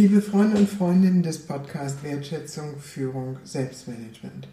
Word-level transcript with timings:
Liebe 0.00 0.22
Freunde 0.22 0.58
und 0.58 0.68
Freundinnen 0.68 1.24
des 1.24 1.40
Podcasts 1.40 2.04
Wertschätzung, 2.04 2.78
Führung, 2.78 3.36
Selbstmanagement. 3.42 4.46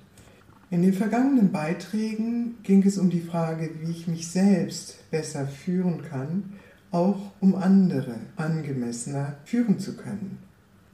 In 0.71 0.81
den 0.81 0.91
vergangenen 0.91 1.51
Beiträgen 1.51 2.55
ging 2.63 2.81
es 2.81 2.97
um 2.97 3.11
die 3.11 3.21
Frage, 3.21 3.69
wie 3.79 3.91
ich 3.91 4.07
mich 4.07 4.27
selbst 4.27 5.07
besser 5.11 5.45
führen 5.45 6.01
kann, 6.01 6.53
auch 6.89 7.31
um 7.41 7.53
andere 7.53 8.15
angemessener 8.37 9.35
führen 9.45 9.77
zu 9.77 9.95
können. 9.95 10.39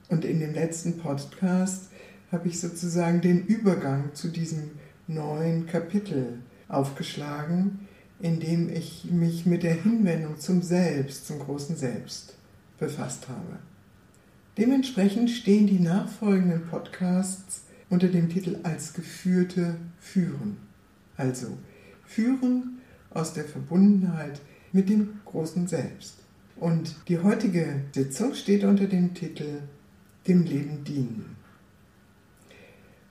Und 0.09 0.25
in 0.25 0.41
dem 0.41 0.53
letzten 0.53 0.97
Podcast 0.97 1.83
habe 2.29 2.49
ich 2.49 2.59
sozusagen 2.59 3.21
den 3.21 3.45
Übergang 3.45 4.13
zu 4.15 4.27
diesem 4.27 4.71
neuen 5.07 5.65
Kapitel 5.65 6.39
aufgeschlagen, 6.67 7.87
in 8.19 8.41
dem 8.41 8.67
ich 8.67 9.05
mich 9.09 9.45
mit 9.45 9.63
der 9.63 9.75
Hinwendung 9.75 10.37
zum 10.41 10.61
Selbst, 10.61 11.25
zum 11.25 11.39
großen 11.39 11.77
Selbst 11.77 12.35
befasst 12.77 13.29
habe. 13.29 13.59
Dementsprechend 14.57 15.29
stehen 15.29 15.65
die 15.67 15.79
nachfolgenden 15.79 16.65
Podcasts 16.67 17.63
unter 17.89 18.07
dem 18.07 18.29
Titel 18.29 18.59
als 18.63 18.93
geführte 18.93 19.75
Führen. 19.99 20.57
Also 21.15 21.57
Führen 22.05 22.79
aus 23.11 23.33
der 23.33 23.45
Verbundenheit 23.45 24.41
mit 24.73 24.89
dem 24.89 25.21
großen 25.25 25.67
Selbst. 25.67 26.15
Und 26.57 26.95
die 27.07 27.19
heutige 27.19 27.81
Sitzung 27.93 28.33
steht 28.33 28.63
unter 28.63 28.87
dem 28.87 29.13
Titel 29.13 29.61
Dem 30.27 30.43
Leben 30.43 30.83
dienen. 30.83 31.37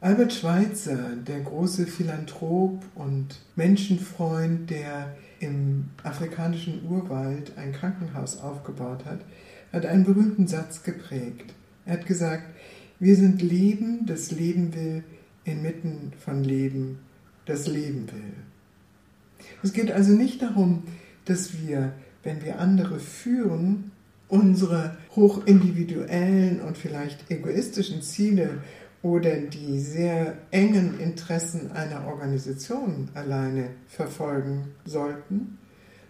Albert 0.03 0.33
Schweitzer, 0.33 1.17
der 1.17 1.41
große 1.41 1.87
Philanthrop 1.87 2.83
und 2.95 3.41
Menschenfreund, 3.57 4.71
der 4.71 5.15
im 5.41 5.91
afrikanischen 6.03 6.87
Urwald 6.89 7.57
ein 7.59 7.73
Krankenhaus 7.73 8.39
aufgebaut 8.41 9.05
hat, 9.05 9.21
hat 9.73 9.87
einen 9.87 10.05
berühmten 10.05 10.47
Satz 10.47 10.83
geprägt. 10.83 11.55
Er 11.87 11.95
hat 11.95 12.07
gesagt, 12.07 12.45
wir 12.99 13.17
sind 13.17 13.43
Leben, 13.43 14.07
das 14.07 14.31
Leben 14.31 14.75
will, 14.75 15.05
inmitten 15.45 16.13
von 16.23 16.45
Leben, 16.45 16.99
das 17.47 17.67
Leben 17.67 18.07
will. 18.13 18.35
Es 19.63 19.73
geht 19.73 19.91
also 19.91 20.13
nicht 20.13 20.43
darum, 20.43 20.85
dass 21.25 21.59
wir, 21.61 21.93
wenn 22.23 22.45
wir 22.45 22.59
andere 22.59 22.99
führen, 22.99 23.93
unsere 24.29 24.97
hochindividuellen 25.17 26.61
und 26.61 26.79
vielleicht 26.79 27.31
egoistischen 27.31 28.03
Ziele 28.03 28.59
oder 29.03 29.37
die 29.37 29.81
sehr 29.81 30.37
engen 30.51 31.01
Interessen 31.01 31.73
einer 31.73 32.07
Organisation 32.07 33.09
alleine 33.15 33.71
verfolgen 33.89 34.69
sollten, 34.85 35.59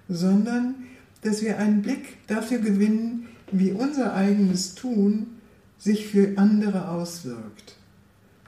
sondern 0.08 0.74
dass 1.22 1.42
wir 1.42 1.58
einen 1.58 1.82
Blick 1.82 2.26
dafür 2.26 2.58
gewinnen, 2.58 3.28
wie 3.52 3.72
unser 3.72 4.14
eigenes 4.14 4.74
Tun 4.74 5.38
sich 5.78 6.06
für 6.06 6.36
andere 6.36 6.88
auswirkt. 6.88 7.76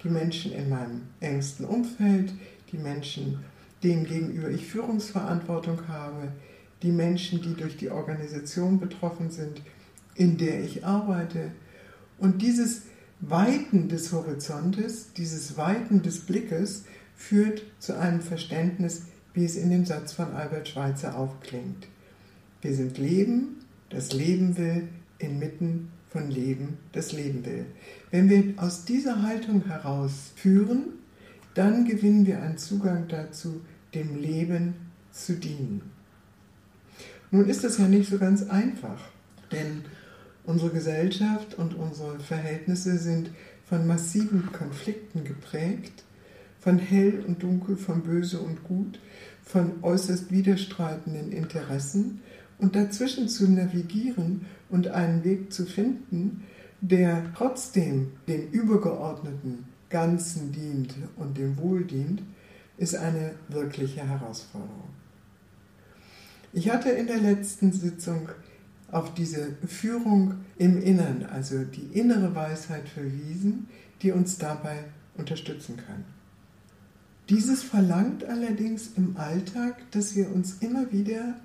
Die 0.03 0.09
Menschen 0.09 0.53
in 0.53 0.69
meinem 0.69 1.03
engsten 1.21 1.65
Umfeld, 1.65 2.33
die 2.73 2.79
Menschen, 2.79 3.39
denen 3.83 4.05
gegenüber 4.05 4.51
ich 4.51 4.67
Führungsverantwortung 4.67 5.89
habe, 5.89 6.33
die 6.83 6.93
Menschen, 6.93 7.41
die 7.41 7.55
durch 7.55 7.77
die 7.77 7.91
Organisation 7.91 8.81
betroffen 8.81 9.31
sind, 9.31 9.63
in 10.15 10.37
der 10.37 10.63
ich 10.63 10.85
arbeite. 10.85 11.53
Und 12.19 12.43
dieses 12.43 12.83
Weiten 13.21 13.89
des 13.89 14.13
Horizontes, 14.13 15.13
dieses 15.13 15.57
Weiten 15.57 16.03
des 16.03 16.21
Blickes 16.21 16.85
führt 17.15 17.63
zu 17.79 17.97
einem 17.97 18.21
Verständnis, 18.21 19.03
wie 19.33 19.45
es 19.45 19.57
in 19.57 19.71
dem 19.71 19.87
Satz 19.87 20.13
von 20.13 20.33
Albert 20.33 20.69
Schweitzer 20.69 21.17
aufklingt. 21.17 21.87
Wir 22.61 22.75
sind 22.75 22.99
Leben, 22.99 23.62
das 23.93 24.13
Leben 24.13 24.57
will, 24.57 24.89
inmitten 25.19 25.91
von 26.09 26.31
Leben, 26.31 26.79
das 26.93 27.13
Leben 27.13 27.45
will. 27.45 27.67
Wenn 28.11 28.29
wir 28.29 28.55
aus 28.57 28.85
dieser 28.85 29.23
Haltung 29.23 29.67
heraus 29.67 30.33
führen, 30.37 30.85
dann 31.55 31.85
gewinnen 31.85 32.27
wir 32.27 32.43
einen 32.43 32.59
Zugang 32.59 33.09
dazu, 33.09 33.61
dem 33.95 34.17
Leben 34.17 34.75
zu 35.11 35.35
dienen. 35.35 35.83
Nun 37.31 37.49
ist 37.49 37.65
das 37.65 37.79
ja 37.79 37.89
nicht 37.89 38.11
so 38.11 38.19
ganz 38.19 38.43
einfach, 38.49 39.01
denn 39.51 39.85
unsere 40.45 40.71
Gesellschaft 40.71 41.55
und 41.55 41.75
unsere 41.75 42.19
Verhältnisse 42.21 42.99
sind 42.99 43.31
von 43.65 43.87
massiven 43.87 44.51
Konflikten 44.53 45.25
geprägt, 45.25 46.05
von 46.61 46.79
hell 46.79 47.25
und 47.27 47.43
dunkel, 47.43 47.77
von 47.77 48.03
böse 48.03 48.39
und 48.41 48.65
gut, 48.65 48.99
von 49.45 49.83
äußerst 49.83 50.31
widerstreitenden 50.31 51.33
Interessen 51.33 52.21
und 52.59 52.77
dazwischen 52.77 53.29
zu 53.29 53.51
navigieren 53.51 54.47
und 54.71 54.89
einen 54.89 55.25
Weg 55.25 55.53
zu 55.53 55.67
finden, 55.67 56.45
der 56.81 57.33
trotzdem 57.37 58.13
dem 58.29 58.51
übergeordneten 58.51 59.65
Ganzen 59.89 60.53
dient 60.53 60.95
und 61.17 61.37
dem 61.37 61.57
Wohl 61.59 61.85
dient, 61.85 62.23
ist 62.77 62.97
eine 62.97 63.35
wirkliche 63.49 64.09
Herausforderung. 64.09 64.91
Ich 66.53 66.71
hatte 66.71 66.91
in 66.91 67.07
der 67.07 67.19
letzten 67.19 67.73
Sitzung 67.73 68.29
auf 68.91 69.15
diese 69.15 69.57
Führung 69.67 70.35
im 70.59 70.83
Innern, 70.83 71.27
also 71.31 71.65
die 71.65 71.99
innere 71.99 72.35
Weisheit 72.35 72.89
verwiesen, 72.89 73.69
die 74.03 74.13
uns 74.13 74.39
dabei 74.39 74.85
unterstützen 75.17 75.77
kann. 75.77 76.05
Dieses 77.29 77.63
verlangt 77.63 78.25
allerdings 78.25 78.91
im 78.97 79.17
Alltag, 79.17 79.91
dass 79.93 80.15
wir 80.17 80.31
uns 80.31 80.59
immer 80.59 80.93
wieder 80.93 81.37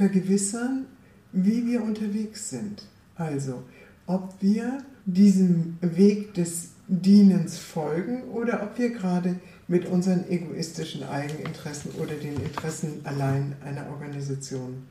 vergewissern, 0.00 0.86
wie 1.30 1.66
wir 1.66 1.82
unterwegs 1.82 2.48
sind. 2.48 2.84
Also, 3.16 3.64
ob 4.06 4.34
wir 4.40 4.78
diesem 5.04 5.76
Weg 5.82 6.32
des 6.32 6.70
Dienens 6.88 7.58
folgen 7.58 8.22
oder 8.30 8.62
ob 8.62 8.78
wir 8.78 8.88
gerade 8.90 9.38
mit 9.68 9.84
unseren 9.84 10.26
egoistischen 10.30 11.02
Eigeninteressen 11.02 11.90
oder 12.00 12.14
den 12.14 12.34
Interessen 12.42 13.02
allein 13.04 13.54
einer 13.62 13.90
Organisation 13.90 14.84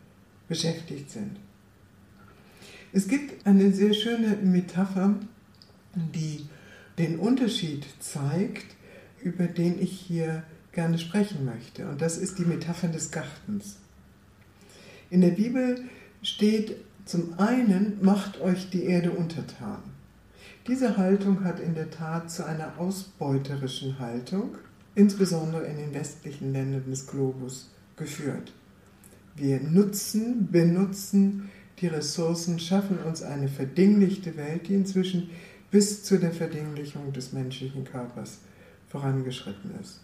beschäftigt 0.48 1.10
sind. 1.10 1.40
Es 2.94 3.08
gibt 3.08 3.48
eine 3.48 3.74
sehr 3.74 3.96
schöne 3.96 4.38
Metapher, 4.44 5.16
die 5.96 6.48
den 7.00 7.18
Unterschied 7.18 7.84
zeigt, 8.00 8.76
über 9.24 9.48
den 9.48 9.82
ich 9.82 9.92
hier 9.92 10.44
gerne 10.72 11.00
sprechen 11.00 11.46
möchte. 11.46 11.90
Und 11.90 12.00
das 12.00 12.20
ist 12.20 12.38
die 12.38 12.46
Metapher 12.46 12.90
des 12.90 13.10
Gartens. 13.10 13.78
In 15.10 15.22
der 15.22 15.32
Bibel 15.32 15.84
steht 16.22 16.78
zum 17.06 17.40
einen, 17.40 17.98
macht 18.02 18.40
euch 18.42 18.70
die 18.70 18.84
Erde 18.84 19.12
untertan. 19.12 19.82
Diese 20.68 20.98
Haltung 20.98 21.44
hat 21.44 21.60
in 21.60 21.74
der 21.74 21.90
Tat 21.90 22.30
zu 22.30 22.46
einer 22.46 22.78
ausbeuterischen 22.78 23.98
Haltung, 23.98 24.56
insbesondere 24.94 25.66
in 25.66 25.78
den 25.78 25.94
westlichen 25.94 26.54
Ländern 26.54 26.84
des 26.88 27.08
Globus, 27.08 27.72
geführt. 27.96 28.54
Wir 29.36 29.60
nutzen, 29.62 30.48
benutzen 30.52 31.50
die 31.80 31.88
Ressourcen, 31.88 32.60
schaffen 32.60 33.00
uns 33.00 33.24
eine 33.24 33.48
verdinglichte 33.48 34.38
Welt, 34.38 34.68
die 34.68 34.76
inzwischen 34.76 35.30
bis 35.72 36.04
zu 36.04 36.20
der 36.20 36.32
Verdinglichung 36.32 37.14
des 37.14 37.34
menschlichen 37.34 37.84
Körpers 37.84 38.40
vorangeschritten 38.90 39.72
ist. 39.82 40.02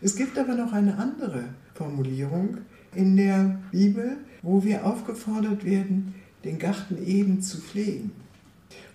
Es 0.00 0.16
gibt 0.16 0.38
aber 0.38 0.54
noch 0.54 0.72
eine 0.72 0.96
andere 0.98 1.44
Formulierung, 1.74 2.58
in 2.94 3.16
der 3.16 3.58
Bibel, 3.70 4.18
wo 4.42 4.64
wir 4.64 4.86
aufgefordert 4.86 5.64
werden, 5.64 6.14
den 6.44 6.58
Garten 6.58 6.96
Eden 7.04 7.42
zu 7.42 7.58
pflegen. 7.58 8.12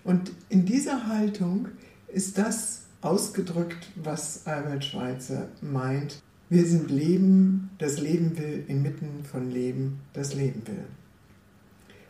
Und 0.04 0.32
in 0.50 0.66
dieser 0.66 1.08
Haltung 1.08 1.68
ist 2.08 2.38
das 2.38 2.84
ausgedrückt, 3.02 3.92
was 3.96 4.46
Albert 4.46 4.86
Schweitzer 4.86 5.50
meint. 5.62 6.22
Wir 6.50 6.66
sind 6.66 6.90
Leben, 6.90 7.70
das 7.78 8.00
Leben 8.00 8.38
will, 8.38 8.64
inmitten 8.68 9.24
von 9.24 9.50
Leben, 9.50 10.00
das 10.14 10.34
Leben 10.34 10.62
will. 10.68 10.86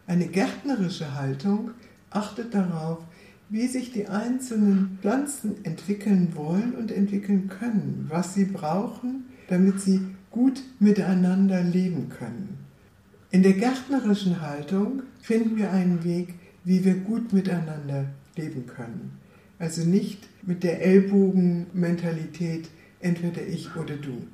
Eine 0.06 0.28
gärtnerische 0.28 1.16
Haltung 1.16 1.72
achtet 2.10 2.54
darauf, 2.54 3.00
wie 3.50 3.68
sich 3.68 3.92
die 3.92 4.08
einzelnen 4.08 4.98
Pflanzen 5.02 5.64
entwickeln 5.64 6.34
wollen 6.36 6.74
und 6.74 6.92
entwickeln 6.92 7.48
können, 7.48 8.08
was 8.10 8.34
sie 8.34 8.46
brauchen, 8.46 9.26
damit 9.48 9.80
sie 9.80 10.02
gut 10.34 10.62
miteinander 10.80 11.64
leben 11.64 12.10
können. 12.10 12.58
In 13.32 13.44
der 13.44 13.54
gärtnerischen 13.54 14.42
Haltung 14.42 15.04
finden 15.22 15.56
wir 15.58 15.72
einen 15.72 16.04
Weg, 16.04 16.34
wie 16.66 16.84
wir 16.84 16.96
gut 16.96 17.32
miteinander 17.32 18.06
leben 18.36 18.66
können. 18.68 19.20
Also 19.60 19.86
nicht 19.88 20.28
mit 20.42 20.64
der 20.64 20.82
Ellbogenmentalität, 20.84 22.70
entweder 23.00 23.46
ich 23.48 23.76
oder 23.76 23.96
du. 23.96 24.28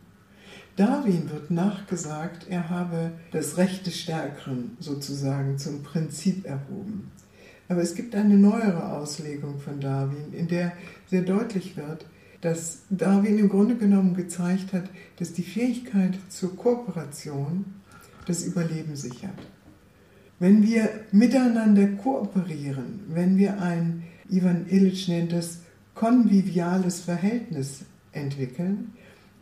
Darwin 0.75 1.29
wird 1.29 1.51
nachgesagt, 1.51 2.47
er 2.49 2.69
habe 2.69 3.11
das 3.31 3.57
Recht 3.57 3.85
des 3.85 3.99
Stärkeren 3.99 4.77
sozusagen 4.79 5.57
zum 5.57 5.83
Prinzip 5.83 6.45
erhoben. 6.45 7.11
Aber 7.67 7.81
es 7.81 7.93
gibt 7.93 8.15
eine 8.15 8.37
neuere 8.37 8.93
Auslegung 8.93 9.59
von 9.59 9.81
Darwin, 9.81 10.33
in 10.33 10.47
der 10.47 10.71
sehr 11.07 11.23
deutlich 11.23 11.75
wird, 11.75 12.05
dass 12.41 12.79
Darwin 12.89 13.37
im 13.37 13.49
Grunde 13.49 13.75
genommen 13.75 14.15
gezeigt 14.15 14.73
hat, 14.73 14.89
dass 15.17 15.33
die 15.33 15.43
Fähigkeit 15.43 16.17
zur 16.29 16.55
Kooperation 16.55 17.65
das 18.25 18.43
Überleben 18.43 18.95
sichert. 18.95 19.39
Wenn 20.39 20.63
wir 20.63 20.89
miteinander 21.11 21.87
kooperieren, 21.87 23.01
wenn 23.09 23.37
wir 23.37 23.61
ein, 23.61 24.03
Ivan 24.29 24.67
Illich 24.69 25.07
nennt 25.09 25.33
es, 25.33 25.59
konviviales 25.95 27.01
Verhältnis 27.01 27.81
entwickeln, 28.13 28.93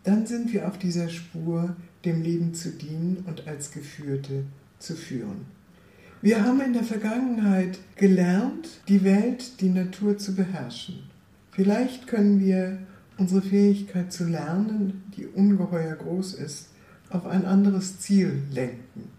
dann 0.03 0.25
sind 0.25 0.53
wir 0.53 0.67
auf 0.67 0.79
dieser 0.79 1.09
Spur, 1.09 1.75
dem 2.05 2.23
Leben 2.23 2.53
zu 2.53 2.71
dienen 2.71 3.23
und 3.27 3.47
als 3.47 3.71
Geführte 3.71 4.45
zu 4.79 4.95
führen. 4.95 5.45
Wir 6.21 6.43
haben 6.43 6.61
in 6.61 6.73
der 6.73 6.83
Vergangenheit 6.83 7.77
gelernt, 7.95 8.81
die 8.87 9.03
Welt, 9.03 9.61
die 9.61 9.69
Natur 9.69 10.17
zu 10.17 10.35
beherrschen. 10.35 11.03
Vielleicht 11.57 12.05
können 12.05 12.39
wir 12.39 12.77
unsere 13.17 13.41
Fähigkeit 13.41 14.13
zu 14.13 14.25
lernen, 14.25 15.11
die 15.17 15.25
ungeheuer 15.25 15.95
groß 15.95 16.35
ist, 16.35 16.67
auf 17.09 17.25
ein 17.25 17.45
anderes 17.45 17.99
Ziel 17.99 18.43
lenken, 18.51 19.09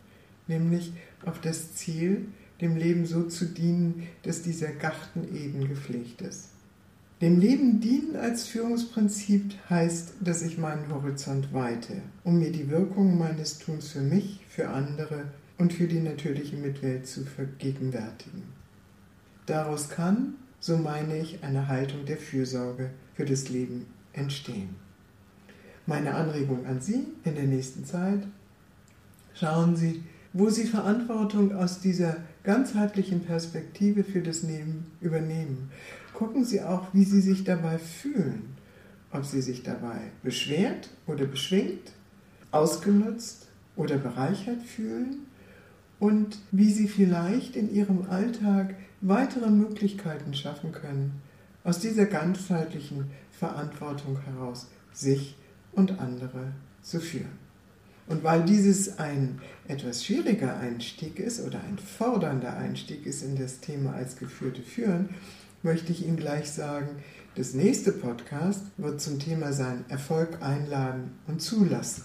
nämlich 0.46 0.92
auf 1.26 1.40
das 1.40 1.74
Ziel, 1.74 2.26
dem 2.60 2.76
Leben 2.76 3.06
so 3.06 3.24
zu 3.24 3.44
dienen, 3.44 4.06
dass 4.22 4.42
dieser 4.42 4.68
Garten 4.68 5.24
Eden 5.34 5.66
gepflegt 5.66 6.22
ist. 6.22 6.50
Dem 7.20 7.40
Leben 7.40 7.80
dienen 7.80 8.14
als 8.14 8.46
Führungsprinzip 8.46 9.54
heißt, 9.68 10.12
dass 10.20 10.42
ich 10.42 10.58
meinen 10.58 10.94
Horizont 10.94 11.52
weite, 11.52 12.02
um 12.22 12.38
mir 12.38 12.52
die 12.52 12.70
Wirkungen 12.70 13.18
meines 13.18 13.58
Tuns 13.58 13.88
für 13.88 14.02
mich, 14.02 14.46
für 14.48 14.68
andere 14.68 15.24
und 15.58 15.72
für 15.72 15.88
die 15.88 15.98
natürliche 15.98 16.56
Mitwelt 16.56 17.04
zu 17.08 17.24
vergegenwärtigen. 17.24 18.44
Daraus 19.46 19.88
kann, 19.88 20.34
so 20.60 20.76
meine 20.76 21.18
ich, 21.18 21.42
eine 21.42 21.68
Haltung 21.68 22.04
der 22.04 22.16
Fürsorge 22.16 22.90
für 23.14 23.24
das 23.24 23.48
Leben 23.48 23.86
entstehen. 24.12 24.76
Meine 25.86 26.14
Anregung 26.14 26.66
an 26.66 26.80
Sie 26.80 27.06
in 27.24 27.34
der 27.34 27.44
nächsten 27.44 27.84
Zeit, 27.84 28.26
schauen 29.34 29.76
Sie, 29.76 30.02
wo 30.32 30.50
Sie 30.50 30.64
Verantwortung 30.64 31.54
aus 31.54 31.80
dieser 31.80 32.18
ganzheitlichen 32.42 33.20
Perspektive 33.20 34.04
für 34.04 34.20
das 34.20 34.42
Leben 34.42 34.86
übernehmen. 35.00 35.70
Gucken 36.12 36.44
Sie 36.44 36.60
auch, 36.60 36.88
wie 36.92 37.04
Sie 37.04 37.20
sich 37.20 37.44
dabei 37.44 37.78
fühlen. 37.78 38.56
Ob 39.10 39.24
Sie 39.24 39.40
sich 39.40 39.62
dabei 39.62 40.00
beschwert 40.22 40.90
oder 41.06 41.24
beschwingt, 41.24 41.92
ausgenutzt 42.50 43.46
oder 43.76 43.96
bereichert 43.96 44.62
fühlen 44.62 45.26
und 46.00 46.38
wie 46.50 46.72
Sie 46.72 46.88
vielleicht 46.88 47.56
in 47.56 47.72
Ihrem 47.72 48.08
Alltag 48.08 48.74
weitere 49.00 49.50
Möglichkeiten 49.50 50.34
schaffen 50.34 50.72
können, 50.72 51.22
aus 51.64 51.80
dieser 51.80 52.06
ganzheitlichen 52.06 53.10
Verantwortung 53.30 54.18
heraus 54.22 54.68
sich 54.92 55.36
und 55.72 56.00
andere 56.00 56.52
zu 56.82 57.00
führen. 57.00 57.48
Und 58.06 58.24
weil 58.24 58.42
dieses 58.44 58.98
ein 58.98 59.40
etwas 59.66 60.04
schwieriger 60.04 60.56
Einstieg 60.56 61.18
ist 61.18 61.44
oder 61.44 61.60
ein 61.60 61.78
fordernder 61.78 62.56
Einstieg 62.56 63.04
ist 63.04 63.22
in 63.22 63.36
das 63.36 63.60
Thema 63.60 63.92
als 63.92 64.16
geführte 64.16 64.62
Führen, 64.62 65.10
möchte 65.62 65.92
ich 65.92 66.06
Ihnen 66.06 66.16
gleich 66.16 66.50
sagen, 66.50 66.88
das 67.34 67.52
nächste 67.54 67.92
Podcast 67.92 68.62
wird 68.78 69.00
zum 69.00 69.18
Thema 69.18 69.52
sein 69.52 69.84
Erfolg 69.88 70.42
einladen 70.42 71.18
und 71.26 71.42
zulassen. 71.42 72.04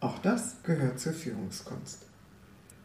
Auch 0.00 0.18
das 0.18 0.56
gehört 0.64 0.98
zur 0.98 1.12
Führungskunst. 1.12 2.08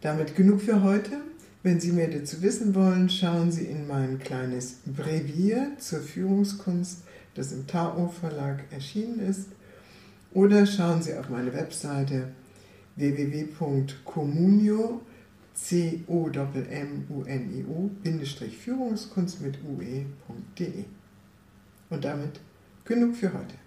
Damit 0.04 0.36
genug 0.36 0.62
für 0.62 0.84
heute. 0.84 1.22
Wenn 1.64 1.80
Sie 1.80 1.92
mehr 1.94 2.10
dazu 2.10 2.42
wissen 2.42 2.76
wollen, 2.76 3.10
schauen 3.10 3.54
Sie 3.54 3.64
in 3.64 3.88
mein 3.88 4.20
kleines 4.20 4.80
Brevier 4.86 5.78
zur 5.80 6.02
Führungskunst, 6.02 7.04
das 7.36 7.54
im 7.54 7.68
Tao 7.68 8.10
Verlag 8.10 8.66
erschienen 8.70 9.22
ist, 9.22 9.48
oder 10.34 10.66
schauen 10.66 11.02
Sie 11.02 11.14
auf 11.14 11.30
meine 11.30 11.54
Webseite 11.54 12.34
www.communio 12.98 15.00
c 15.54 16.04
o 16.08 16.28
m 16.28 17.06
u 17.10 17.24
n 17.24 17.58
i 17.58 17.64
o 17.64 17.90
Führungskunst 18.62 19.40
mit 19.40 19.58
ue.de. 19.64 20.84
Und 21.90 22.04
damit 22.04 22.42
genug 22.84 23.16
für 23.16 23.32
heute. 23.32 23.63